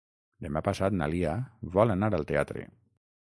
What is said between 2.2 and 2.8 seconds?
teatre.